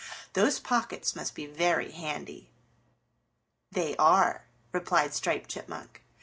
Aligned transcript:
Those 0.33 0.59
pockets 0.59 1.15
must 1.15 1.35
be 1.35 1.45
very 1.45 1.91
handy." 1.91 2.49
"They 3.71 3.95
are," 3.97 4.47
replied 4.71 5.13
Striped 5.13 5.47
Chipmunk. 5.51 6.01